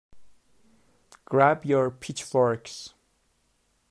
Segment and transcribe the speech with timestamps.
[1.25, 2.95] Grab your pitchforks!